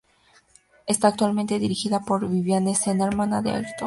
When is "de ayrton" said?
3.43-3.71